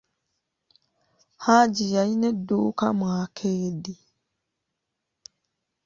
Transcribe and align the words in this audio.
Hajji 1.45 1.85
yalina 1.95 2.27
edduuka 2.33 2.87
mu 2.97 3.05
akeedi. 3.21 3.93